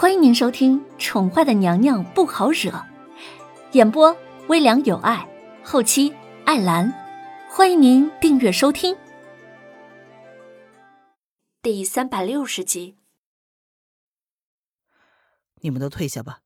[0.00, 2.70] 欢迎您收听《宠坏的娘娘不好惹》，
[3.72, 5.28] 演播微凉有爱，
[5.64, 6.14] 后期
[6.46, 6.88] 艾兰。
[7.50, 8.96] 欢迎您订阅收听。
[11.60, 12.96] 第三百六十集，
[15.62, 16.42] 你们都退下吧。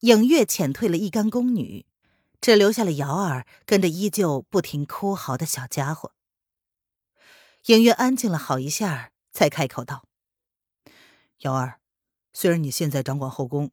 [0.00, 1.86] 影月遣退了一干宫女，
[2.40, 6.12] 只留下了瑶儿跟着依旧不停哭嚎的小家伙。
[7.66, 10.02] 影月安静了好一下，才开口道
[11.42, 11.78] ：“瑶儿。”
[12.32, 13.70] 虽然你现在掌管后宫，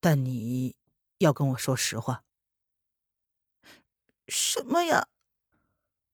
[0.00, 0.76] 但你
[1.18, 2.24] 要跟我说实话。
[4.28, 5.08] 什么呀？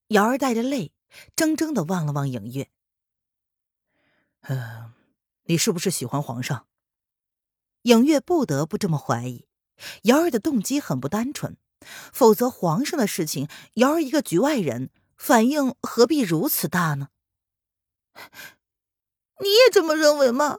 [0.09, 0.93] 瑶儿带着泪，
[1.37, 2.69] 怔怔的望了望影月。
[4.43, 4.93] 嗯，
[5.45, 6.67] 你是不是喜欢皇上？
[7.83, 9.47] 影月不得不这么怀疑。
[10.03, 11.57] 瑶儿的动机很不单纯，
[12.13, 17.09] 否则皇上的事情，瑶儿一个局外人，反应何必如此大呢？
[19.41, 20.59] 你也这么认为吗？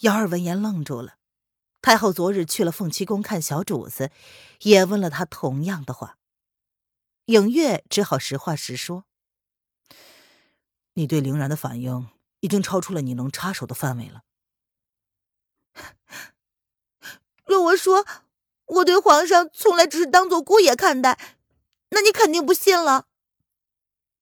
[0.00, 1.16] 瑶儿闻言愣住了，
[1.80, 4.10] 太后昨日去了凤栖宫看小主子，
[4.60, 6.18] 也问了他同样的话。
[7.26, 9.04] 影月只好实话实说
[10.94, 14.22] ：“你对凌然的反应已经超出了你能插手的范围了。
[17.46, 18.06] 若我说
[18.66, 21.18] 我对皇上从来只是当做姑爷看待，
[21.88, 23.06] 那你肯定不信了。”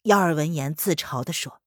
[0.04, 1.60] 瑶儿闻言自嘲的说：“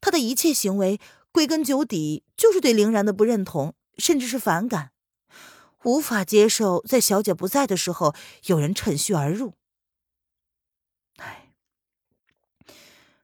[0.00, 1.00] 他的一切行为。”
[1.32, 4.92] 归根究底，就是对凌然的不认同，甚至是反感，
[5.84, 8.14] 无法接受在小姐不在的时候
[8.46, 9.54] 有人趁虚而入。
[11.16, 11.52] 哎，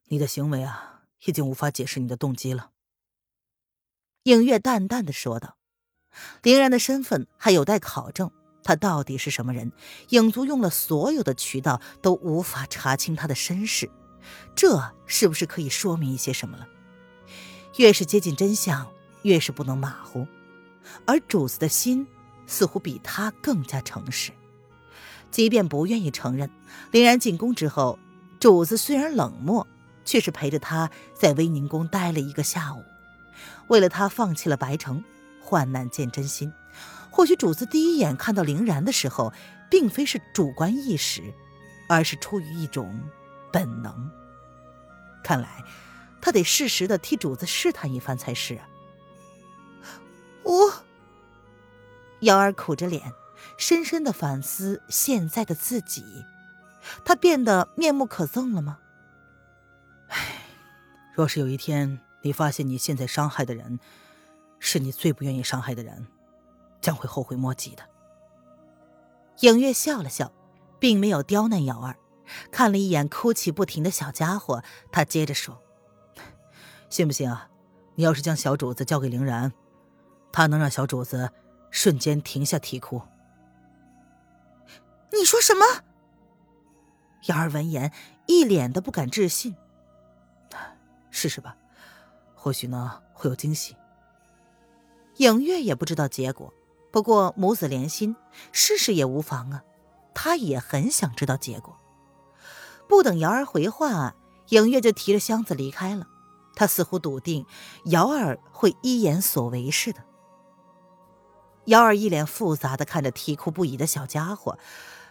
[0.05, 2.71] 你的行为啊，已经无法解释你的动机了。”
[4.25, 5.57] 影月淡淡的说道
[6.43, 8.31] ，“凌然的身份还有待考证，
[8.63, 9.73] 他到底是什么人？
[10.11, 13.91] 影族用了所有的渠道都无法查清他的身世，
[14.55, 16.69] 这是不是可以说明一些什么了？”
[17.77, 18.87] 越是接近真相，
[19.23, 20.27] 越是不能马虎。
[21.05, 22.07] 而主子的心
[22.47, 24.33] 似乎比他更加诚实，
[25.31, 26.51] 即便不愿意承认。
[26.91, 27.99] 凌然进宫之后，
[28.41, 29.67] 主子虽然冷漠，
[30.05, 32.83] 却是陪着他在威宁宫待了一个下午，
[33.67, 35.03] 为了他放弃了白城，
[35.41, 36.53] 患难见真心。
[37.11, 39.33] 或许主子第一眼看到凌然的时候，
[39.71, 41.23] 并非是主观意识，
[41.89, 42.99] 而是出于一种
[43.53, 44.11] 本能。
[45.23, 45.63] 看来。
[46.27, 48.69] 他得适时的替主子试探一番才是啊！
[50.43, 50.73] 我，
[52.23, 53.13] 瑶儿苦着脸，
[53.57, 56.03] 深深的反思现在的自己，
[57.05, 58.81] 他变得面目可憎了吗？
[60.09, 60.43] 唉，
[61.15, 63.79] 若是有一天你发现你现在伤害的人，
[64.59, 66.09] 是你最不愿意伤害的人，
[66.81, 67.85] 将会后悔莫及的。
[69.43, 70.33] 影月笑了笑，
[70.81, 71.95] 并没有刁难瑶儿，
[72.51, 75.63] 看了一眼哭泣不停的小家伙，他接着说。
[76.97, 77.51] 信不信啊？
[77.95, 79.53] 你要是将小主子交给凌然，
[80.33, 81.31] 他能让小主子
[81.71, 83.03] 瞬间停下啼哭。
[85.13, 85.67] 你说什么？
[87.27, 87.93] 瑶儿闻言
[88.25, 89.55] 一脸的不敢置信。
[91.11, 91.55] 试试吧，
[92.35, 93.77] 或许呢会有惊喜。
[95.19, 96.51] 影月也不知道结果，
[96.91, 98.17] 不过母子连心，
[98.53, 99.63] 试试也无妨啊。
[100.15, 101.79] 他也很想知道结果。
[102.89, 104.15] 不等瑶儿回话，
[104.49, 106.09] 影月就提着箱子离开了。
[106.57, 107.47] 他似乎笃定
[107.85, 110.05] 瑶儿会依言所为似的。
[111.67, 114.59] 瑶儿一脸复杂的看着啼哭不已的小家伙，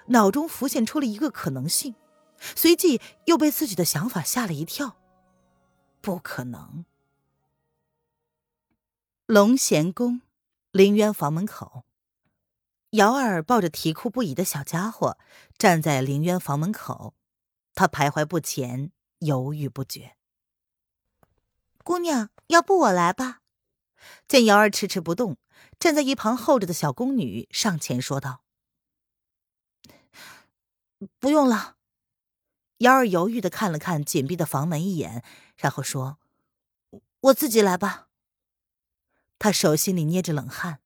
[0.08, 1.96] 脑中浮现出了一个可能性，
[2.38, 4.98] 随即又被自己的想法吓了一跳。
[6.02, 6.86] 不可能！
[9.26, 10.22] 龙贤宫，
[10.72, 11.84] 凌渊房门口，
[12.92, 15.18] 瑶儿抱着啼哭不已的小家伙
[15.58, 17.16] 站在凌渊房门口，
[17.74, 20.16] 他徘徊不前，犹豫不决。
[21.86, 23.42] 姑娘，要不我来吧？
[24.28, 25.38] 见瑶儿迟迟不动，
[25.78, 28.42] 站在一旁候着的小宫女上前说道
[31.20, 31.76] ：“不用了。”
[32.80, 35.24] 瑶儿犹豫的看了看紧闭的房门一眼，
[35.56, 36.18] 然后说
[37.22, 38.08] ：“我自己来吧。”
[39.38, 40.80] 她手心里捏着冷汗，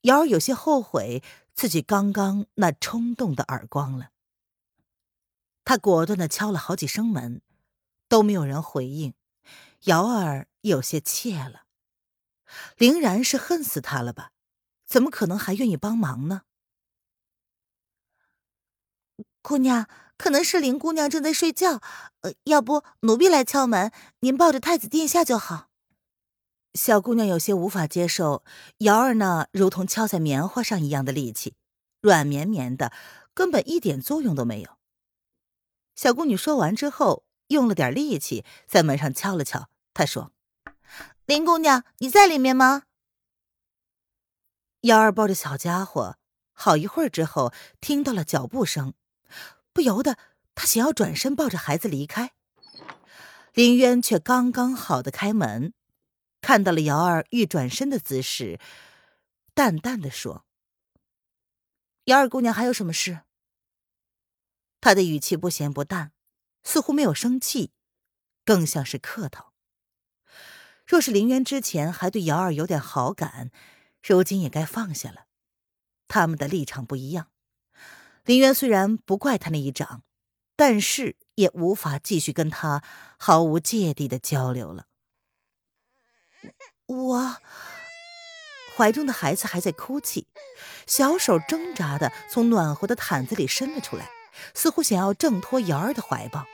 [0.00, 1.22] 瑶儿有些后悔
[1.52, 4.12] 自己刚刚那冲动的耳光了。
[5.66, 7.42] 她果断的敲了好几声门，
[8.08, 9.12] 都没有人回应。
[9.84, 11.64] 瑶儿有些怯了，
[12.76, 14.30] 凌然是恨死他了吧？
[14.86, 16.42] 怎么可能还愿意帮忙呢？
[19.42, 19.86] 姑娘，
[20.16, 21.82] 可能是林姑娘正在睡觉，
[22.20, 25.68] 呃，要不奴婢来敲门，您抱着太子殿下就好。
[26.72, 28.42] 小姑娘有些无法接受
[28.78, 31.54] 瑶儿那如同敲在棉花上一样的力气，
[32.00, 32.90] 软绵绵的，
[33.34, 34.78] 根本一点作用都没有。
[35.94, 39.68] 小宫女说完之后，用了点力气，在门上敲了敲。
[39.94, 40.32] 他说
[41.24, 42.82] ：“林姑娘，你在里面吗？”
[44.82, 46.18] 幺儿抱着小家伙，
[46.52, 48.92] 好一会儿之后，听到了脚步声，
[49.72, 50.18] 不由得
[50.54, 52.32] 他想要转身抱着孩子离开。
[53.54, 55.72] 林渊却刚刚好的开门，
[56.40, 58.58] 看到了瑶儿欲转身的姿势，
[59.54, 60.44] 淡淡的说
[62.06, 63.20] ：“姚儿姑娘还有什么事？”
[64.82, 66.12] 他的语气不咸不淡，
[66.62, 67.72] 似乎没有生气，
[68.44, 69.53] 更像是客套。
[70.86, 73.50] 若是林渊之前还对瑶儿有点好感，
[74.02, 75.24] 如今也该放下了。
[76.06, 77.28] 他们的立场不一样，
[78.24, 80.02] 林渊虽然不怪他那一掌，
[80.54, 82.82] 但是也无法继续跟他
[83.18, 84.86] 毫无芥蒂的交流了。
[86.86, 87.36] 我
[88.76, 90.26] 怀中的孩子还在哭泣，
[90.86, 94.10] 小手挣扎的从暖和的毯子里伸了出来，
[94.52, 96.44] 似乎想要挣脱瑶儿的怀抱。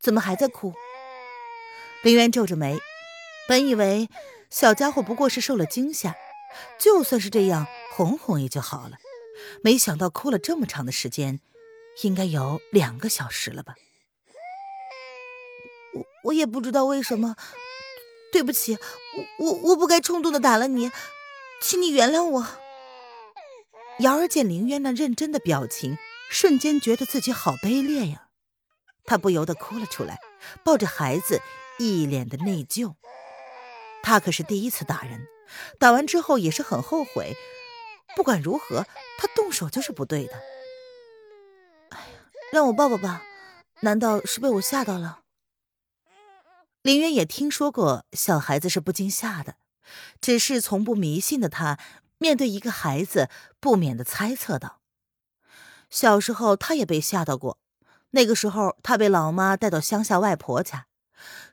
[0.00, 0.72] 怎么还在哭？
[2.02, 2.80] 林渊皱着眉，
[3.48, 4.08] 本以为。
[4.50, 6.14] 小家伙不过是受了惊吓，
[6.78, 8.98] 就算是这样，哄哄也就好了。
[9.62, 11.40] 没想到哭了这么长的时间，
[12.02, 13.76] 应该有两个小时了吧？
[15.94, 17.34] 我我也不知道为什么，
[18.30, 18.76] 对不起，
[19.38, 20.90] 我我我不该冲动的打了你，
[21.62, 22.46] 请你原谅我。
[24.00, 25.96] 瑶儿见林渊那认真的表情，
[26.30, 28.26] 瞬间觉得自己好卑劣呀，
[29.06, 30.18] 她不由得哭了出来，
[30.62, 31.40] 抱着孩子，
[31.78, 32.96] 一脸的内疚。
[34.02, 35.26] 他可是第一次打人，
[35.78, 37.34] 打完之后也是很后悔。
[38.14, 38.86] 不管如何，
[39.18, 40.34] 他动手就是不对的。
[41.90, 42.04] 哎呀，
[42.52, 43.22] 让我抱抱吧，
[43.80, 45.20] 难道是被我吓到了？
[46.82, 49.54] 林渊也听说过小孩子是不惊吓的，
[50.20, 51.78] 只是从不迷信的他，
[52.18, 54.80] 面对一个孩子，不免的猜测道：
[55.88, 57.58] 小时候他也被吓到过，
[58.10, 60.86] 那个时候他被老妈带到乡下外婆家，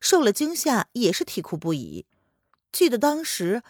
[0.02, 2.08] 受了惊吓，也是啼哭不已。
[2.72, 3.64] 记得当时，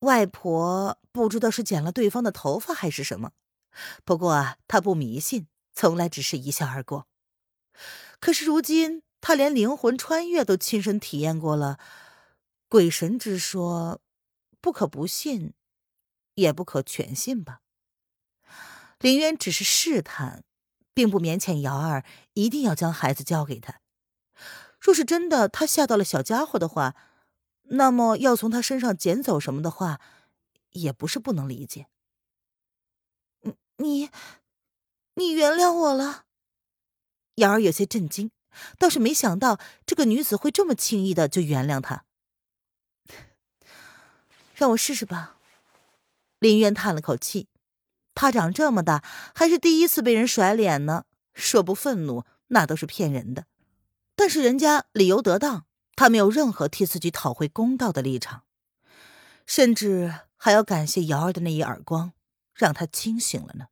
[0.00, 3.32] 外婆不知道是剪了对方的头发还是什么，
[4.04, 7.06] 不过啊，她不迷信，从来只是一笑而过。
[8.20, 11.78] 可是如今，她连灵魂穿越都亲身体验过了，
[12.68, 14.00] 鬼神之说，
[14.60, 15.54] 不可不信，
[16.34, 17.60] 也不可全信吧。
[18.98, 20.44] 林渊只是试探，
[20.94, 22.04] 并不勉强瑶儿
[22.34, 23.80] 一定要将孩子交给他。
[24.80, 26.94] 若是真的他吓到了小家伙的话，
[27.68, 30.00] 那么要从他身上捡走什么的话，
[30.70, 31.88] 也不是不能理解。
[33.78, 34.10] 你，
[35.14, 36.24] 你原谅我了。
[37.36, 38.30] 瑶儿有些震惊，
[38.78, 42.04] 倒是没想到这个女子会这么轻易的就原谅他。
[44.54, 45.36] 让我试试吧。
[46.38, 47.48] 林渊叹了口气，
[48.14, 49.04] 他长这么大
[49.34, 51.04] 还是第一次被人甩脸呢，
[51.34, 53.46] 说不愤怒那都是骗人的。
[54.14, 55.66] 但是人家理由得当。
[55.96, 58.42] 他没有任何替自己讨回公道的立场，
[59.46, 62.12] 甚至还要感谢瑶儿的那一耳光，
[62.54, 63.68] 让他清醒了呢。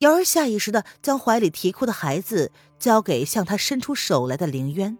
[0.00, 4.98] 瑶儿下意识的将怀里啼哭的孩子交给向他伸出手来的凌渊。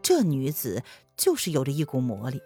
[0.00, 0.84] 这女子
[1.16, 2.40] 就是有着一股魔力，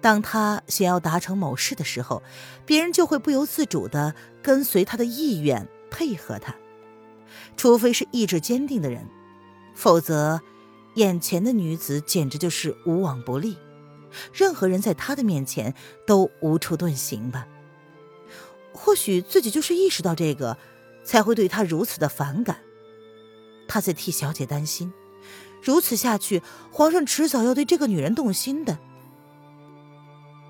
[0.00, 2.22] 当她想要达成某事的时候，
[2.64, 6.54] 别人就会不由自主的跟随她的意愿配合她，
[7.56, 9.08] 除非是意志坚定的人，
[9.74, 10.40] 否则。
[10.94, 13.56] 眼前的女子简直就是无往不利，
[14.32, 15.74] 任何人在她的面前
[16.06, 17.46] 都无处遁形吧。
[18.72, 20.56] 或许自己就是意识到这个，
[21.04, 22.58] 才会对她如此的反感。
[23.68, 24.92] 他在替小姐担心，
[25.62, 28.78] 如此下去，皇上迟早要对这个女人动心的。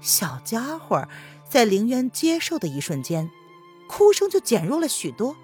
[0.00, 1.06] 小家伙
[1.46, 3.30] 在凌渊接受的一瞬间，
[3.86, 5.36] 哭声就减弱了许多，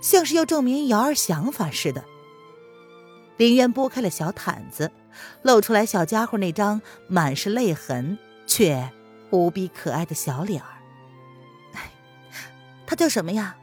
[0.00, 2.04] 像是要证明瑶儿想法似的。
[3.38, 4.92] 林渊拨开了小毯子，
[5.42, 8.90] 露出来小家伙那张满是泪痕却
[9.30, 10.68] 无比可爱的小脸儿。
[12.86, 13.56] 他叫什么呀？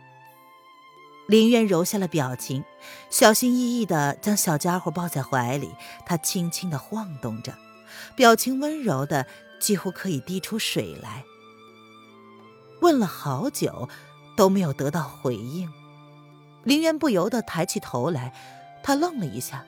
[1.27, 2.63] 林渊揉下了表情，
[3.09, 5.71] 小心翼翼的将小家伙抱在怀里，
[6.05, 7.53] 他轻轻的晃动着，
[8.15, 9.25] 表情温柔的
[9.59, 11.25] 几乎可以滴出水来。
[12.81, 13.89] 问了好久，
[14.37, 15.69] 都没有得到回应，
[16.63, 18.31] 林渊不由得抬起头来。
[18.87, 19.65] 他愣了一下，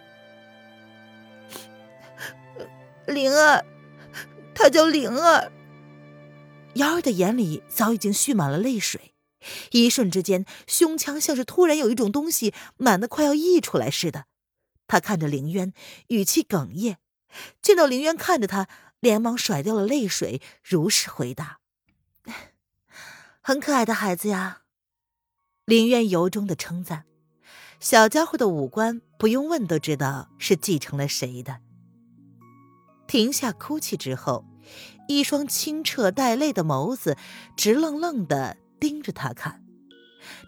[3.07, 3.65] 灵儿，
[4.53, 5.51] 他叫灵儿。
[6.75, 9.15] 瑶儿的眼里早已经蓄满了泪水，
[9.71, 14.25] 一瞬之间，胸腔像是突然有一种东西满的快要溢出来似的。
[14.86, 15.74] 他看着凌渊，
[16.09, 17.00] 语气哽咽。
[17.59, 18.67] 见到凌渊看着他，
[19.00, 21.57] 连忙甩掉了泪水，如实回答
[23.41, 24.62] ：“很可爱的孩子呀。”
[25.65, 27.05] 凌渊由衷的称赞。
[27.79, 31.60] 小家伙的五官不用问都知道是继承了谁的。
[33.07, 34.46] 停下哭泣之后，
[35.07, 37.15] 一双清澈带泪的眸子
[37.55, 39.63] 直愣愣的盯着他看，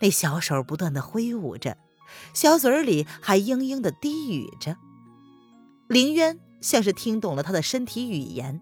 [0.02, 1.78] 那小手不断的挥舞着，
[2.34, 4.76] 小嘴里还嘤嘤的低语着。
[5.88, 8.60] 林渊像是听懂了他的身体语言，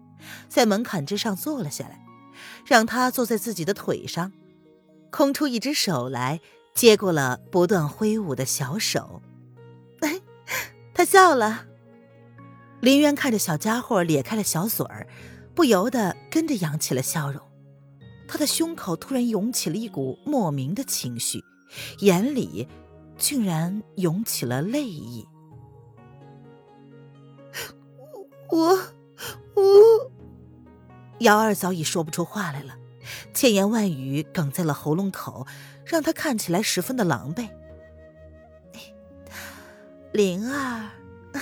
[0.48, 2.04] 在门槛之上坐了下来，
[2.64, 4.32] 让他坐在自己的腿上，
[5.10, 6.40] 空出一只手来
[6.78, 9.20] 接过了不断挥舞的小手。
[10.94, 11.66] 他笑了。
[12.80, 15.08] 林渊看着小家伙咧开了小嘴儿，
[15.56, 17.42] 不由得跟着扬起了笑容。
[18.28, 21.42] 他的胸口突然涌起了一股莫名的情绪，
[21.98, 22.68] 眼里
[23.16, 25.26] 竟然涌起了泪意。
[28.50, 28.78] 我，
[29.56, 30.12] 我，
[31.18, 32.76] 姚二早已说不出话来了，
[33.38, 35.46] 千言万语哽在了喉咙口，
[35.84, 37.48] 让他看起来十分的狼狈。
[40.10, 40.90] 灵儿。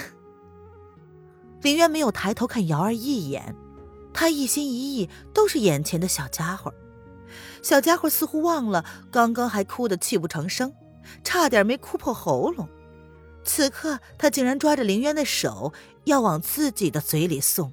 [1.62, 3.56] 林渊没有抬头看瑶儿一眼，
[4.12, 6.74] 他一心一意都是眼前的小家伙。
[7.62, 10.74] 小家伙似乎忘了刚刚还哭得泣不成声，
[11.24, 12.68] 差点没哭破喉咙。
[13.42, 15.72] 此刻他竟然抓着林渊的手
[16.04, 17.72] 要往自己的嘴里送。